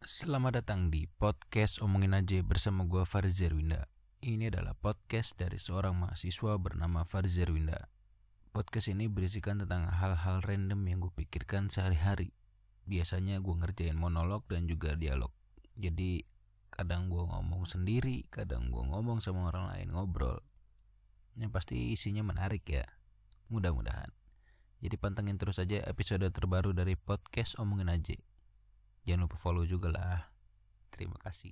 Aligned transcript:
Selamat 0.00 0.64
datang 0.64 0.88
di 0.88 1.04
podcast 1.04 1.84
Omongin 1.84 2.16
Aja 2.16 2.40
bersama 2.40 2.88
gue 2.88 3.04
Farizar 3.04 3.52
Winda. 3.52 3.84
Ini 4.24 4.48
adalah 4.48 4.72
podcast 4.72 5.36
dari 5.36 5.60
seorang 5.60 5.92
mahasiswa 5.92 6.56
bernama 6.56 7.04
Farizar 7.04 7.52
Winda. 7.52 7.84
Podcast 8.48 8.88
ini 8.88 9.12
berisikan 9.12 9.60
tentang 9.60 9.92
hal-hal 9.92 10.40
random 10.40 10.88
yang 10.88 11.04
gue 11.04 11.12
pikirkan 11.12 11.68
sehari-hari. 11.68 12.32
Biasanya 12.88 13.44
gue 13.44 13.52
ngerjain 13.52 13.92
monolog 13.92 14.48
dan 14.48 14.64
juga 14.64 14.96
dialog. 14.96 15.36
Jadi 15.76 16.24
kadang 16.72 17.12
gue 17.12 17.20
ngomong 17.20 17.68
sendiri, 17.68 18.24
kadang 18.32 18.72
gue 18.72 18.80
ngomong 18.80 19.20
sama 19.20 19.52
orang 19.52 19.68
lain 19.68 19.92
ngobrol. 19.92 20.40
Yang 21.36 21.52
pasti 21.52 21.92
isinya 21.92 22.24
menarik 22.24 22.64
ya. 22.64 22.88
Mudah-mudahan. 23.52 24.08
Jadi 24.80 24.96
pantengin 24.96 25.36
terus 25.36 25.60
aja 25.60 25.84
episode 25.84 26.24
terbaru 26.32 26.72
dari 26.72 26.96
podcast 26.96 27.60
Omongin 27.60 27.92
Aja. 27.92 28.16
Jangan 29.10 29.26
lupa 29.26 29.34
follow 29.42 29.66
juga 29.66 29.90
lah. 29.90 30.30
Terima 30.94 31.18
kasih. 31.18 31.50